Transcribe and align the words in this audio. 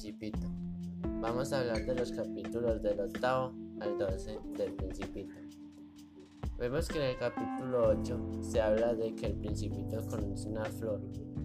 Principito. 0.00 0.48
Vamos 1.20 1.52
a 1.52 1.60
hablar 1.60 1.84
de 1.84 1.94
los 1.94 2.10
capítulos 2.10 2.80
del 2.80 3.00
octavo 3.00 3.52
al 3.80 3.98
12 3.98 4.38
del 4.56 4.72
Principito. 4.72 5.34
Vemos 6.58 6.88
que 6.88 6.96
en 6.96 7.04
el 7.10 7.18
capítulo 7.18 7.88
8 7.88 8.38
se 8.40 8.62
habla 8.62 8.94
de 8.94 9.14
que 9.14 9.26
el 9.26 9.34
Principito 9.34 9.98
conoce 10.06 10.48
una 10.48 10.64
flor, 10.64 11.02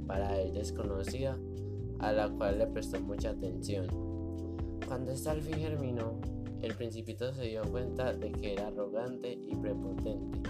para 0.07 0.39
él 0.39 0.53
desconocida, 0.53 1.37
a 1.99 2.13
la 2.13 2.29
cual 2.29 2.59
le 2.59 2.67
prestó 2.67 3.01
mucha 3.01 3.31
atención. 3.31 3.87
Cuando 4.87 5.11
esta 5.11 5.31
al 5.31 5.41
fin 5.41 5.55
germinó, 5.55 6.21
el 6.61 6.75
Principito 6.75 7.33
se 7.33 7.47
dio 7.47 7.61
cuenta 7.63 8.13
de 8.13 8.31
que 8.31 8.53
era 8.53 8.67
arrogante 8.67 9.33
y 9.33 9.53
prepotente, 9.57 10.49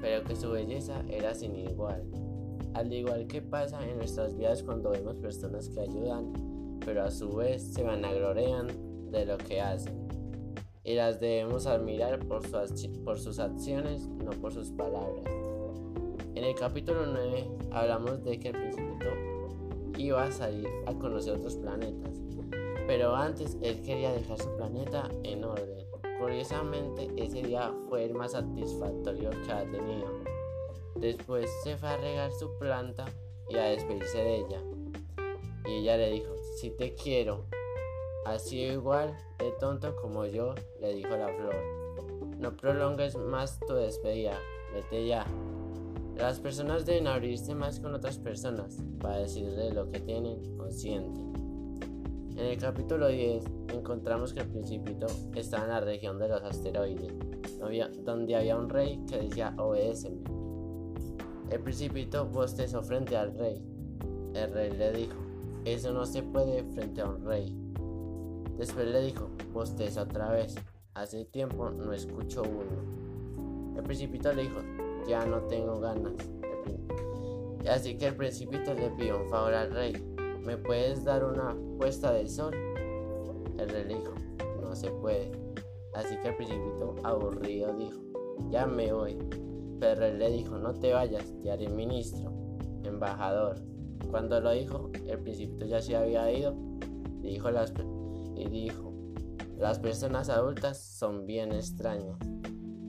pero 0.00 0.22
que 0.22 0.36
su 0.36 0.48
belleza 0.52 1.02
era 1.08 1.34
sin 1.34 1.56
igual. 1.56 2.04
Al 2.74 2.92
igual 2.92 3.26
que 3.26 3.42
pasa 3.42 3.84
en 3.84 3.96
nuestras 3.96 4.36
vidas 4.36 4.62
cuando 4.62 4.90
vemos 4.90 5.16
personas 5.16 5.68
que 5.68 5.80
ayudan, 5.80 6.51
pero 6.84 7.04
a 7.04 7.10
su 7.10 7.36
vez 7.36 7.62
se 7.74 7.82
vanaglorean 7.82 8.68
de 9.10 9.26
lo 9.26 9.38
que 9.38 9.60
hacen. 9.60 10.08
Y 10.84 10.94
las 10.94 11.20
debemos 11.20 11.66
admirar 11.66 12.18
por, 12.26 12.42
por 13.04 13.18
sus 13.18 13.38
acciones, 13.38 14.08
no 14.08 14.30
por 14.32 14.52
sus 14.52 14.70
palabras. 14.70 15.24
En 16.34 16.44
el 16.44 16.54
capítulo 16.54 17.06
9 17.06 17.48
hablamos 17.70 18.24
de 18.24 18.38
que 18.38 18.48
el 18.48 18.56
Principito 18.56 19.06
iba 19.98 20.24
a 20.24 20.32
salir 20.32 20.66
a 20.86 20.94
conocer 20.94 21.34
otros 21.34 21.56
planetas, 21.56 22.20
pero 22.86 23.14
antes 23.14 23.56
él 23.60 23.82
quería 23.82 24.12
dejar 24.12 24.38
su 24.38 24.56
planeta 24.56 25.08
en 25.22 25.44
orden. 25.44 25.86
Curiosamente, 26.18 27.10
ese 27.16 27.42
día 27.42 27.72
fue 27.88 28.04
el 28.04 28.14
más 28.14 28.32
satisfactorio 28.32 29.30
que 29.30 29.52
ha 29.52 29.62
tenido. 29.70 30.08
Después 30.96 31.50
se 31.64 31.76
fue 31.76 31.88
a 31.88 31.96
regar 31.96 32.30
su 32.32 32.48
planta 32.58 33.04
y 33.48 33.56
a 33.56 33.64
despedirse 33.64 34.18
de 34.18 34.36
ella. 34.36 34.62
Y 35.66 35.78
ella 35.78 35.96
le 35.96 36.10
dijo, 36.12 36.34
si 36.54 36.70
te 36.70 36.94
quiero, 36.94 37.46
así 38.24 38.60
igual 38.60 39.16
de 39.38 39.50
tonto 39.52 39.96
como 39.96 40.26
yo, 40.26 40.54
le 40.80 40.94
dijo 40.94 41.16
la 41.16 41.28
flor. 41.28 41.54
No 42.38 42.56
prolongues 42.56 43.16
más 43.16 43.58
tu 43.60 43.74
despedida, 43.74 44.38
vete 44.74 45.06
ya. 45.06 45.26
Las 46.16 46.40
personas 46.40 46.84
deben 46.84 47.06
abrirse 47.06 47.54
más 47.54 47.80
con 47.80 47.94
otras 47.94 48.18
personas 48.18 48.76
para 49.00 49.18
decirle 49.18 49.72
lo 49.72 49.90
que 49.90 50.00
tienen 50.00 50.60
o 50.60 50.70
sienten. 50.70 51.32
En 52.36 52.46
el 52.46 52.58
capítulo 52.58 53.08
10 53.08 53.44
encontramos 53.74 54.32
que 54.32 54.40
el 54.40 54.48
principito 54.48 55.06
estaba 55.34 55.64
en 55.64 55.70
la 55.70 55.80
región 55.80 56.18
de 56.18 56.28
los 56.28 56.42
asteroides, 56.42 57.12
donde 58.04 58.36
había 58.36 58.56
un 58.56 58.68
rey 58.68 59.00
que 59.08 59.18
decía 59.18 59.54
obedéceme. 59.58 60.22
El 61.50 61.60
principito 61.60 62.26
bostezó 62.26 62.82
frente 62.82 63.16
al 63.16 63.36
rey. 63.36 63.62
El 64.34 64.52
rey 64.52 64.70
le 64.70 64.92
dijo, 64.92 65.14
eso 65.64 65.92
no 65.92 66.06
se 66.06 66.22
puede 66.22 66.64
frente 66.64 67.00
a 67.00 67.06
un 67.06 67.24
rey. 67.24 67.56
Después 68.58 68.86
le 68.86 69.00
dijo, 69.02 69.28
bosteza 69.52 70.02
otra 70.02 70.30
vez. 70.30 70.54
Hace 70.94 71.24
tiempo 71.24 71.70
no 71.70 71.92
escucho 71.92 72.42
uno. 72.42 73.76
El 73.76 73.82
principito 73.82 74.32
le 74.32 74.42
dijo, 74.42 74.60
ya 75.06 75.24
no 75.24 75.38
tengo 75.42 75.80
ganas. 75.80 76.12
Así 77.70 77.96
que 77.96 78.08
el 78.08 78.16
principito 78.16 78.74
le 78.74 78.90
pidió 78.90 79.22
un 79.22 79.28
favor 79.28 79.54
al 79.54 79.70
rey. 79.72 79.92
¿Me 80.44 80.56
puedes 80.56 81.04
dar 81.04 81.24
una 81.24 81.56
puesta 81.78 82.12
del 82.12 82.28
sol? 82.28 82.54
El 83.58 83.68
rey 83.68 83.84
le 83.84 83.94
dijo, 83.96 84.14
no 84.60 84.74
se 84.74 84.90
puede. 84.90 85.30
Así 85.94 86.16
que 86.16 86.28
el 86.28 86.36
principito 86.36 86.94
aburrido 87.04 87.72
dijo, 87.74 88.00
ya 88.50 88.66
me 88.66 88.92
voy. 88.92 89.18
Pero 89.78 90.06
él 90.06 90.18
le 90.18 90.30
dijo, 90.30 90.58
no 90.58 90.74
te 90.74 90.92
vayas, 90.92 91.32
te 91.42 91.50
haré 91.50 91.68
ministro, 91.68 92.32
embajador, 92.84 93.56
cuando 94.10 94.40
lo 94.40 94.52
dijo, 94.52 94.90
el 95.06 95.18
principito 95.18 95.66
ya 95.66 95.80
se 95.80 95.96
había 95.96 96.30
ido 96.30 96.54
y 97.22 97.28
dijo 97.28 97.50
las, 97.50 97.72
y 98.36 98.48
dijo, 98.48 98.92
las 99.58 99.78
personas 99.78 100.28
adultas 100.28 100.78
son 100.78 101.26
bien 101.26 101.52
extrañas. 101.52 102.18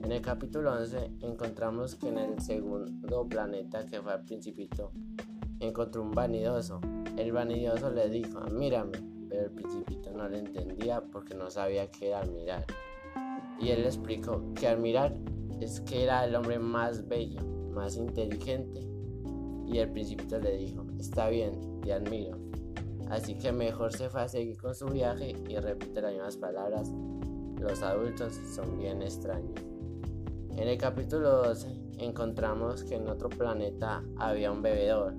En 0.02 0.12
el 0.12 0.20
capítulo 0.20 0.72
11 0.72 1.12
encontramos 1.20 1.94
que 1.94 2.08
en 2.08 2.18
el 2.18 2.40
segundo 2.40 3.26
planeta 3.26 3.86
que 3.86 4.02
fue 4.02 4.14
el 4.14 4.24
principito, 4.24 4.92
encontró 5.60 6.02
un 6.02 6.12
vanidoso. 6.12 6.80
El 7.16 7.32
vanidoso 7.32 7.90
le 7.90 8.08
dijo, 8.10 8.40
mírame, 8.50 8.98
pero 9.28 9.44
el 9.44 9.50
principito 9.52 10.10
no 10.12 10.28
le 10.28 10.40
entendía 10.40 11.00
porque 11.00 11.34
no 11.34 11.50
sabía 11.50 11.90
qué 11.90 12.08
era 12.08 12.20
admirar. 12.20 12.66
Y 13.60 13.70
él 13.70 13.82
le 13.82 13.86
explicó 13.86 14.52
que 14.54 14.68
admirar 14.68 15.16
es 15.60 15.80
que 15.80 16.02
era 16.02 16.24
el 16.24 16.34
hombre 16.34 16.58
más 16.58 17.06
bello, 17.08 17.40
más 17.72 17.96
inteligente 17.96 18.93
y 19.66 19.78
el 19.78 19.90
principito 19.90 20.38
le 20.38 20.56
dijo, 20.56 20.84
está 20.98 21.28
bien, 21.28 21.80
te 21.82 21.92
admiro. 21.92 22.38
Así 23.10 23.34
que 23.34 23.52
mejor 23.52 23.92
se 23.92 24.08
fue 24.08 24.22
a 24.22 24.28
seguir 24.28 24.56
con 24.56 24.74
su 24.74 24.86
viaje 24.86 25.34
y 25.48 25.56
repite 25.56 26.00
las 26.00 26.12
mismas 26.12 26.36
palabras, 26.36 26.90
los 27.60 27.82
adultos 27.82 28.34
son 28.54 28.78
bien 28.78 29.02
extraños. 29.02 29.60
En 30.56 30.68
el 30.68 30.78
capítulo 30.78 31.44
12 31.44 31.68
encontramos 31.98 32.84
que 32.84 32.94
en 32.94 33.08
otro 33.08 33.28
planeta 33.28 34.02
había 34.18 34.52
un 34.52 34.62
bebedor. 34.62 35.14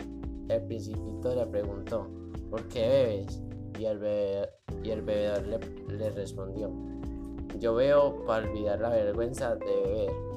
El 0.48 0.62
principito 0.64 1.36
le 1.36 1.46
preguntó, 1.48 2.08
¿por 2.50 2.64
qué 2.70 2.88
bebes? 2.88 3.42
Y 3.80 3.86
el, 3.86 4.00
y 4.84 4.90
el 4.90 5.02
bebedor 5.02 5.46
le, 5.46 5.60
le 5.98 6.10
respondió, 6.12 6.72
yo 7.60 7.76
veo 7.76 8.26
para 8.26 8.48
olvidar 8.48 8.80
la 8.80 8.90
vergüenza 8.90 9.56
de 9.56 9.66
beber. 9.66 10.34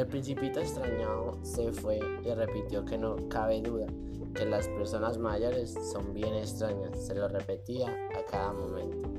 El 0.00 0.06
principito 0.06 0.60
extrañado 0.60 1.38
se 1.42 1.70
fue 1.72 2.00
y 2.24 2.32
repitió 2.32 2.86
que 2.86 2.96
no 2.96 3.16
cabe 3.28 3.60
duda 3.60 3.86
que 4.34 4.46
las 4.46 4.66
personas 4.68 5.18
mayores 5.18 5.74
son 5.92 6.14
bien 6.14 6.36
extrañas, 6.36 6.98
se 7.06 7.14
lo 7.14 7.28
repetía 7.28 7.94
a 8.16 8.24
cada 8.24 8.50
momento. 8.54 9.10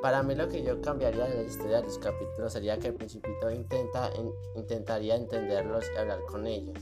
Para 0.00 0.22
mí 0.22 0.36
lo 0.36 0.48
que 0.48 0.62
yo 0.62 0.80
cambiaría 0.80 1.24
de 1.24 1.42
la 1.42 1.42
historia 1.42 1.78
de 1.78 1.88
los 1.88 1.98
capítulos 1.98 2.52
sería 2.52 2.78
que 2.78 2.86
el 2.86 2.94
principito 2.94 3.50
intenta, 3.50 4.12
intentaría 4.54 5.16
entenderlos 5.16 5.84
y 5.92 5.98
hablar 5.98 6.20
con 6.30 6.46
ellos. 6.46 6.78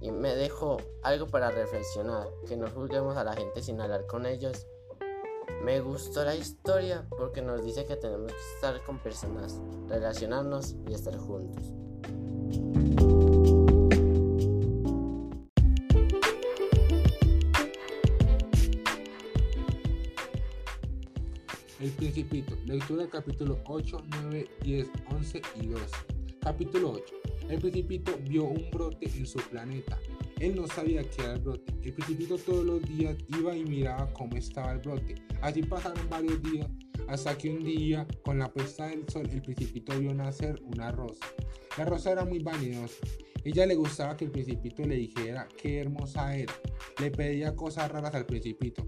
Y 0.00 0.12
me 0.12 0.36
dejó 0.36 0.76
algo 1.02 1.26
para 1.26 1.50
reflexionar, 1.50 2.28
que 2.46 2.56
no 2.56 2.70
juzguemos 2.70 3.16
a 3.16 3.24
la 3.24 3.34
gente 3.34 3.60
sin 3.60 3.80
hablar 3.80 4.06
con 4.06 4.24
ellos. 4.24 4.68
Me 5.64 5.80
gustó 5.80 6.22
la 6.22 6.36
historia 6.36 7.06
porque 7.08 7.40
nos 7.40 7.64
dice 7.64 7.86
que 7.86 7.96
tenemos 7.96 8.30
que 8.30 8.38
estar 8.54 8.84
con 8.84 8.98
personas, 8.98 9.58
relacionarnos 9.88 10.76
y 10.86 10.92
estar 10.92 11.16
juntos. 11.16 11.72
El 21.80 21.90
Principito, 21.92 22.54
lectura 22.66 23.08
capítulo 23.10 23.58
8, 23.64 24.02
9, 24.22 24.50
10, 24.60 24.90
11 25.12 25.42
y 25.62 25.66
12. 25.68 25.86
Capítulo 26.42 26.90
8. 26.90 27.14
El 27.48 27.58
Principito 27.58 28.12
vio 28.20 28.44
un 28.44 28.70
brote 28.70 29.06
en 29.06 29.24
su 29.24 29.38
planeta. 29.38 29.98
Él 30.40 30.56
no 30.56 30.66
sabía 30.66 31.02
qué 31.02 31.22
era 31.22 31.34
el 31.34 31.40
brote. 31.40 31.72
El 31.82 31.92
Principito 31.92 32.38
todos 32.38 32.64
los 32.64 32.82
días 32.82 33.16
iba 33.38 33.56
y 33.56 33.64
miraba 33.64 34.12
cómo 34.12 34.36
estaba 34.36 34.72
el 34.72 34.78
brote. 34.78 35.14
Así 35.42 35.62
pasaron 35.62 36.08
varios 36.08 36.42
días 36.42 36.68
hasta 37.08 37.36
que 37.36 37.50
un 37.50 37.64
día, 37.64 38.06
con 38.24 38.38
la 38.38 38.52
puesta 38.52 38.88
del 38.88 39.08
sol, 39.08 39.28
el 39.30 39.42
Principito 39.42 39.98
vio 39.98 40.14
nacer 40.14 40.60
una 40.64 40.90
rosa. 40.90 41.24
La 41.76 41.84
rosa 41.84 42.12
era 42.12 42.24
muy 42.24 42.38
vanidosa. 42.38 43.04
Ella 43.44 43.66
le 43.66 43.74
gustaba 43.74 44.16
que 44.16 44.24
el 44.24 44.30
principito 44.30 44.86
le 44.86 44.94
dijera 44.94 45.46
qué 45.60 45.80
hermosa 45.80 46.34
era. 46.34 46.54
Le 46.98 47.10
pedía 47.10 47.54
cosas 47.54 47.90
raras 47.90 48.14
al 48.14 48.24
principito. 48.24 48.86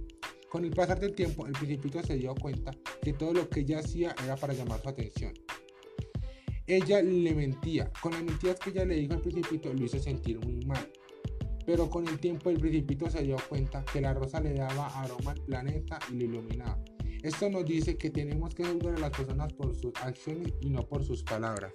Con 0.49 0.65
el 0.65 0.71
pasar 0.71 0.99
del 0.99 1.15
tiempo, 1.15 1.47
el 1.47 1.53
principito 1.53 2.03
se 2.03 2.17
dio 2.17 2.35
cuenta 2.35 2.71
que 3.03 3.12
todo 3.12 3.35
lo 3.35 3.51
que 3.51 3.61
ella 3.61 3.81
hacía 3.81 4.15
era 4.25 4.37
para 4.37 4.55
llamar 4.55 4.81
su 4.81 4.89
atención. 4.89 5.35
Ella 6.67 7.03
le 7.03 7.35
mentía. 7.35 7.93
Con 8.01 8.12
las 8.12 8.23
mentiras 8.23 8.59
que 8.59 8.71
ella 8.71 8.87
le 8.87 8.95
dijo 8.95 9.12
al 9.12 9.21
principito 9.21 9.75
lo 9.75 9.85
hizo 9.85 9.99
sentir 9.99 10.38
muy 10.38 10.65
mal. 10.65 10.91
Pero 11.67 11.91
con 11.91 12.07
el 12.07 12.19
tiempo 12.21 12.49
el 12.49 12.61
principito 12.61 13.11
se 13.11 13.23
dio 13.23 13.37
cuenta 13.49 13.85
que 13.85 14.01
la 14.01 14.15
rosa 14.15 14.41
le 14.41 14.55
daba 14.55 14.87
aroma 15.01 15.33
al 15.33 15.41
planeta 15.43 15.99
y 16.11 16.15
lo 16.15 16.25
iluminaba. 16.25 16.79
Esto 17.23 17.51
nos 17.51 17.67
dice 17.67 17.97
que 17.97 18.09
tenemos 18.09 18.55
que 18.55 18.65
juzgar 18.65 18.95
a 18.95 19.01
las 19.01 19.11
personas 19.11 19.53
por 19.53 19.75
sus 19.75 19.93
acciones 19.97 20.55
y 20.61 20.71
no 20.71 20.83
por 20.87 21.05
sus 21.05 21.25
palabras. 21.25 21.73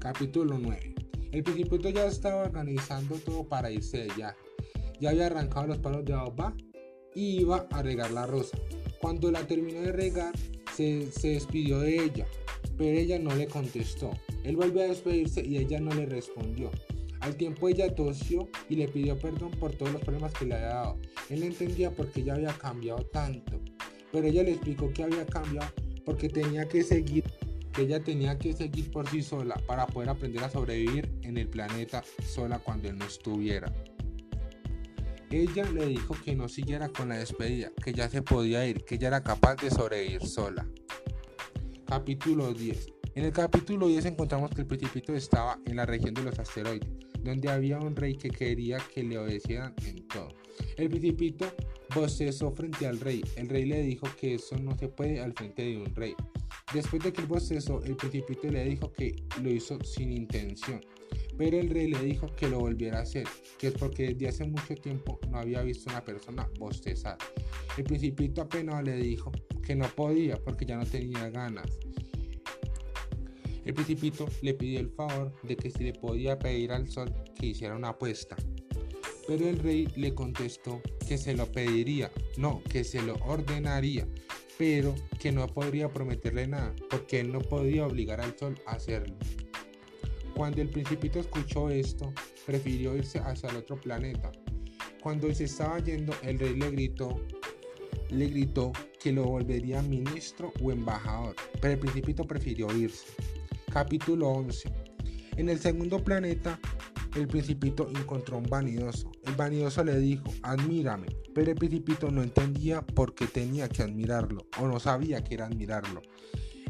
Capítulo 0.00 0.58
9. 0.58 0.94
El 1.30 1.44
principito 1.44 1.88
ya 1.88 2.06
estaba 2.06 2.42
organizando 2.42 3.14
todo 3.16 3.44
para 3.44 3.70
irse 3.70 4.10
allá. 4.10 4.36
Ya 5.00 5.10
había 5.10 5.26
arrancado 5.26 5.68
los 5.68 5.78
palos 5.78 6.04
de 6.04 6.14
agua 6.14 6.54
y 7.14 7.40
iba 7.40 7.66
a 7.70 7.82
regar 7.82 8.10
la 8.10 8.26
rosa. 8.26 8.58
Cuando 9.00 9.30
la 9.30 9.46
terminó 9.46 9.82
de 9.82 9.92
regar, 9.92 10.32
se, 10.74 11.10
se 11.12 11.28
despidió 11.28 11.78
de 11.78 12.04
ella, 12.04 12.26
pero 12.76 12.98
ella 12.98 13.18
no 13.18 13.34
le 13.34 13.46
contestó. 13.46 14.10
Él 14.42 14.56
volvió 14.56 14.82
a 14.82 14.86
despedirse 14.86 15.44
y 15.46 15.58
ella 15.58 15.80
no 15.80 15.94
le 15.94 16.06
respondió. 16.06 16.70
Al 17.22 17.36
tiempo 17.36 17.68
ella 17.68 17.94
tosió 17.94 18.48
y 18.68 18.74
le 18.74 18.88
pidió 18.88 19.16
perdón 19.16 19.52
por 19.52 19.72
todos 19.74 19.92
los 19.92 20.02
problemas 20.02 20.32
que 20.32 20.44
le 20.44 20.56
había 20.56 20.66
dado. 20.66 20.98
Él 21.30 21.40
no 21.40 21.46
entendía 21.46 21.92
por 21.92 22.10
qué 22.10 22.20
ella 22.20 22.34
había 22.34 22.52
cambiado 22.52 23.04
tanto, 23.06 23.60
pero 24.10 24.26
ella 24.26 24.42
le 24.42 24.52
explicó 24.52 24.92
que 24.92 25.04
había 25.04 25.24
cambiado 25.24 25.72
porque 26.04 26.28
tenía 26.28 26.66
que 26.68 26.82
seguir 26.82 27.24
que 27.72 27.82
ella 27.82 28.02
tenía 28.02 28.38
que 28.38 28.52
seguir 28.52 28.90
por 28.90 29.08
sí 29.08 29.22
sola 29.22 29.54
para 29.66 29.86
poder 29.86 30.10
aprender 30.10 30.42
a 30.44 30.50
sobrevivir 30.50 31.10
en 31.22 31.38
el 31.38 31.48
planeta 31.48 32.02
sola 32.26 32.58
cuando 32.58 32.88
él 32.88 32.98
no 32.98 33.06
estuviera. 33.06 33.72
Ella 35.30 35.64
le 35.70 35.86
dijo 35.86 36.14
que 36.22 36.34
no 36.36 36.48
siguiera 36.48 36.90
con 36.90 37.08
la 37.08 37.16
despedida, 37.16 37.70
que 37.82 37.94
ya 37.94 38.10
se 38.10 38.20
podía 38.20 38.66
ir, 38.66 38.84
que 38.84 38.96
ella 38.96 39.08
era 39.08 39.22
capaz 39.22 39.56
de 39.56 39.70
sobrevivir 39.70 40.26
sola. 40.26 40.68
Capítulo 41.86 42.52
10. 42.52 42.86
En 43.14 43.24
el 43.24 43.32
capítulo 43.32 43.88
10 43.88 44.06
encontramos 44.06 44.50
que 44.50 44.62
el 44.62 44.66
principito 44.66 45.14
estaba 45.14 45.58
en 45.64 45.76
la 45.76 45.86
región 45.86 46.12
de 46.12 46.22
los 46.24 46.38
asteroides, 46.38 46.88
donde 47.22 47.48
había 47.50 47.78
un 47.78 47.96
rey 47.96 48.14
que 48.16 48.30
quería 48.30 48.78
que 48.94 49.02
le 49.02 49.18
obedecieran 49.18 49.74
en 49.86 50.06
todo. 50.08 50.28
El 50.76 50.88
principito 50.88 51.52
bostezó 51.94 52.50
frente 52.50 52.86
al 52.86 53.00
rey. 53.00 53.22
El 53.36 53.48
rey 53.48 53.64
le 53.64 53.82
dijo 53.82 54.06
que 54.20 54.34
eso 54.34 54.56
no 54.58 54.76
se 54.76 54.88
puede 54.88 55.20
al 55.20 55.32
frente 55.32 55.62
de 55.62 55.78
un 55.78 55.94
rey. 55.94 56.14
Después 56.72 57.02
de 57.02 57.12
que 57.12 57.20
el 57.20 57.26
bostezó, 57.26 57.82
el 57.84 57.96
principito 57.96 58.48
le 58.48 58.64
dijo 58.64 58.92
que 58.92 59.14
lo 59.42 59.50
hizo 59.50 59.78
sin 59.84 60.12
intención. 60.12 60.80
Pero 61.36 61.58
el 61.58 61.70
rey 61.70 61.88
le 61.88 62.02
dijo 62.02 62.26
que 62.34 62.48
lo 62.48 62.60
volviera 62.60 62.98
a 62.98 63.02
hacer, 63.02 63.26
que 63.58 63.68
es 63.68 63.74
porque 63.74 64.08
desde 64.08 64.28
hace 64.28 64.44
mucho 64.44 64.74
tiempo 64.74 65.18
no 65.30 65.38
había 65.38 65.62
visto 65.62 65.90
una 65.90 66.04
persona 66.04 66.48
bostezar. 66.58 67.16
El 67.76 67.84
principito 67.84 68.42
apenas 68.42 68.82
le 68.84 68.96
dijo 68.96 69.32
que 69.62 69.74
no 69.74 69.86
podía 69.94 70.36
porque 70.36 70.66
ya 70.66 70.76
no 70.76 70.84
tenía 70.84 71.30
ganas. 71.30 71.78
El 73.64 73.74
principito 73.74 74.28
le 74.42 74.54
pidió 74.54 74.80
el 74.80 74.90
favor 74.90 75.32
de 75.42 75.56
que 75.56 75.70
si 75.70 75.84
le 75.84 75.92
podía 75.92 76.38
pedir 76.38 76.72
al 76.72 76.88
sol 76.88 77.12
que 77.38 77.46
hiciera 77.46 77.76
una 77.76 77.90
apuesta. 77.90 78.36
Pero 79.26 79.48
el 79.48 79.58
rey 79.60 79.86
le 79.94 80.14
contestó 80.14 80.82
que 81.06 81.16
se 81.16 81.34
lo 81.34 81.46
pediría, 81.50 82.10
no, 82.36 82.62
que 82.64 82.82
se 82.82 83.00
lo 83.02 83.14
ordenaría, 83.24 84.08
pero 84.58 84.94
que 85.20 85.30
no 85.30 85.46
podría 85.46 85.92
prometerle 85.92 86.48
nada, 86.48 86.74
porque 86.90 87.20
él 87.20 87.30
no 87.32 87.40
podía 87.40 87.86
obligar 87.86 88.20
al 88.20 88.36
sol 88.36 88.60
a 88.66 88.72
hacerlo. 88.72 89.16
Cuando 90.34 90.60
el 90.60 90.70
principito 90.70 91.20
escuchó 91.20 91.70
esto, 91.70 92.12
prefirió 92.46 92.96
irse 92.96 93.20
hacia 93.20 93.50
el 93.50 93.56
otro 93.56 93.80
planeta. 93.80 94.32
Cuando 95.02 95.32
se 95.32 95.44
estaba 95.44 95.78
yendo, 95.78 96.12
el 96.22 96.38
rey 96.38 96.56
le 96.56 96.70
gritó, 96.70 97.20
le 98.10 98.26
gritó 98.26 98.72
que 99.00 99.12
lo 99.12 99.24
volvería 99.24 99.82
ministro 99.82 100.52
o 100.62 100.72
embajador, 100.72 101.36
pero 101.60 101.74
el 101.74 101.80
principito 101.80 102.24
prefirió 102.24 102.74
irse. 102.76 103.06
Capítulo 103.72 104.28
11. 104.28 104.70
En 105.38 105.48
el 105.48 105.58
segundo 105.58 106.04
planeta, 106.04 106.60
el 107.16 107.26
principito 107.26 107.88
encontró 107.88 108.36
un 108.36 108.44
vanidoso. 108.44 109.10
El 109.24 109.34
vanidoso 109.34 109.82
le 109.82 109.98
dijo, 109.98 110.24
admírame, 110.42 111.06
pero 111.34 111.52
el 111.52 111.56
principito 111.56 112.10
no 112.10 112.22
entendía 112.22 112.82
por 112.82 113.14
qué 113.14 113.26
tenía 113.26 113.70
que 113.70 113.82
admirarlo, 113.82 114.46
o 114.60 114.68
no 114.68 114.78
sabía 114.78 115.24
que 115.24 115.34
era 115.34 115.46
admirarlo. 115.46 116.02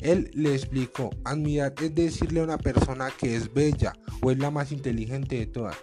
Él 0.00 0.30
le 0.34 0.54
explicó, 0.54 1.10
admirar 1.24 1.74
es 1.82 1.92
decirle 1.92 2.38
a 2.38 2.44
una 2.44 2.58
persona 2.58 3.10
que 3.10 3.34
es 3.34 3.52
bella 3.52 3.94
o 4.22 4.30
es 4.30 4.38
la 4.38 4.52
más 4.52 4.70
inteligente 4.70 5.36
de 5.40 5.46
todas. 5.46 5.76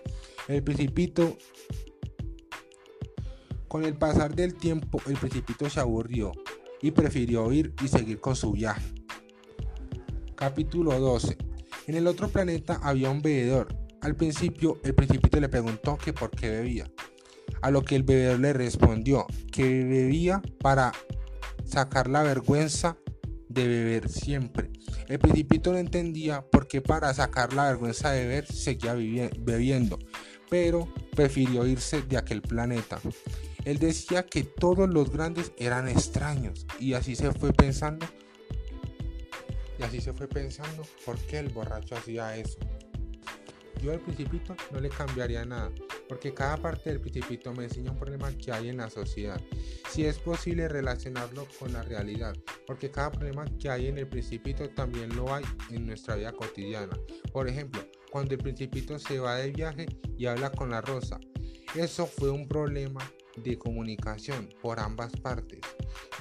El 0.48 0.63
principito, 0.63 1.38
con 3.68 3.83
el 3.83 3.98
pasar 3.98 4.33
del 4.36 4.56
tiempo, 4.56 5.01
el 5.06 5.18
principito 5.18 5.69
se 5.69 5.81
aburrió 5.81 6.31
y 6.81 6.92
prefirió 6.92 7.51
ir 7.51 7.74
y 7.83 7.89
seguir 7.89 8.21
con 8.21 8.38
su 8.38 8.54
viaje. 8.54 8.98
Capítulo 10.39 10.97
12. 10.97 11.38
En 11.88 11.95
el 11.95 12.07
otro 12.07 12.30
planeta 12.30 12.80
había 12.81 13.09
un 13.09 13.21
bebedor. 13.21 13.75
Al 14.00 14.15
principio, 14.15 14.80
el 14.86 14.95
principito 14.95 15.38
le 15.38 15.50
preguntó 15.50 15.97
que 15.97 16.13
por 16.13 16.31
qué 16.31 16.50
bebía. 16.50 16.89
A 17.62 17.71
lo 17.71 17.83
que 17.83 17.97
el 17.97 18.03
bebedor 18.03 18.39
le 18.39 18.53
respondió 18.53 19.27
que 19.51 19.83
bebía 19.83 20.41
para 20.62 20.94
sacar 21.65 22.07
la 22.09 22.24
vergüenza 22.24 22.95
de 23.50 23.68
beber 23.68 24.07
siempre. 24.07 24.71
El 25.09 25.19
principito 25.19 25.74
no 25.74 25.77
entendía 25.77 26.42
por 26.50 26.69
qué 26.69 26.80
para 26.80 27.13
sacar 27.13 27.51
la 27.51 27.65
vergüenza 27.65 28.12
de 28.12 28.21
beber 28.21 28.45
seguía 28.45 28.94
bebiendo, 28.94 30.00
pero 30.50 30.88
prefirió 31.18 31.68
irse 31.68 32.01
de 32.03 32.15
aquel 32.15 32.42
planeta. 32.42 33.01
Él 33.65 33.77
decía 33.77 34.25
que 34.25 34.45
todos 34.45 34.88
los 34.89 35.12
grandes 35.12 35.51
eran 35.57 35.89
extraños 35.89 36.65
y 36.80 36.94
así 36.94 37.18
se 37.18 37.33
fue 37.33 37.51
pensando. 37.51 38.06
Y 39.79 39.83
así 39.83 40.01
se 40.01 40.11
fue 40.13 40.27
pensando 40.27 40.83
por 41.05 41.17
qué 41.19 41.39
el 41.39 41.49
borracho 41.49 41.95
hacía 41.95 42.35
eso. 42.35 42.59
Yo 43.81 43.93
al 43.93 44.01
principito 44.01 44.57
no 44.71 44.81
le 44.81 44.89
cambiaría 44.89 45.45
nada, 45.45 45.71
porque 46.09 46.33
cada 46.33 46.57
parte 46.57 46.89
del 46.89 46.99
principito 46.99 47.53
me 47.53 47.63
enseña 47.63 47.91
un 47.91 47.97
problema 47.97 48.29
que 48.37 48.51
hay 48.51 48.67
en 48.67 48.77
la 48.77 48.89
sociedad. 48.89 49.39
Si 49.89 50.03
es 50.03 50.19
posible 50.19 50.67
relacionarlo 50.67 51.47
con 51.57 51.71
la 51.71 51.83
realidad, 51.83 52.35
porque 52.67 52.91
cada 52.91 53.09
problema 53.09 53.45
que 53.57 53.69
hay 53.69 53.87
en 53.87 53.97
el 53.97 54.07
principito 54.07 54.69
también 54.69 55.15
lo 55.15 55.33
hay 55.33 55.45
en 55.71 55.85
nuestra 55.85 56.15
vida 56.15 56.33
cotidiana. 56.33 56.99
Por 57.31 57.47
ejemplo, 57.47 57.81
cuando 58.11 58.33
el 58.33 58.41
principito 58.41 58.99
se 58.99 59.19
va 59.19 59.37
de 59.37 59.51
viaje 59.51 59.85
y 60.17 60.25
habla 60.25 60.51
con 60.51 60.71
la 60.71 60.81
rosa. 60.81 61.19
Eso 61.73 62.05
fue 62.05 62.29
un 62.29 62.49
problema 62.49 62.99
de 63.37 63.57
comunicación 63.57 64.49
por 64.61 64.79
ambas 64.79 65.11
partes. 65.17 65.59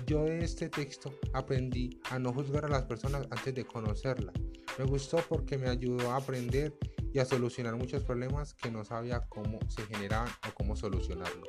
Yo 0.06 0.24
de 0.24 0.38
este 0.38 0.68
texto 0.68 1.12
aprendí 1.32 1.98
a 2.10 2.18
no 2.18 2.32
juzgar 2.32 2.64
a 2.64 2.68
las 2.68 2.84
personas 2.84 3.26
antes 3.30 3.54
de 3.54 3.64
conocerlas. 3.64 4.34
Me 4.78 4.84
gustó 4.84 5.18
porque 5.28 5.58
me 5.58 5.68
ayudó 5.68 6.12
a 6.12 6.16
aprender 6.16 6.76
y 7.12 7.18
a 7.18 7.24
solucionar 7.24 7.76
muchos 7.76 8.04
problemas 8.04 8.54
que 8.54 8.70
no 8.70 8.84
sabía 8.84 9.20
cómo 9.28 9.58
se 9.68 9.82
generaban 9.86 10.28
o 10.48 10.54
cómo 10.54 10.76
solucionarlos. 10.76 11.48